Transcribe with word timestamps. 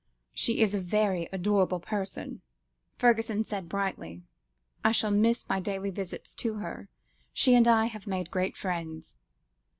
"She 0.33 0.61
is 0.61 0.73
a 0.73 0.79
very 0.81 1.29
adorable 1.31 1.79
person," 1.79 2.41
Fergusson 2.97 3.43
said 3.43 3.69
brightly. 3.69 4.23
"I 4.83 4.91
shall 4.93 5.11
miss 5.11 5.47
my 5.47 5.59
daily 5.59 5.91
visits 5.91 6.33
to 6.41 6.55
her; 6.55 6.89
she 7.33 7.53
and 7.53 7.67
I 7.67 7.85
have 7.85 8.07
made 8.07 8.31
great 8.31 8.57
friends." 8.57 9.19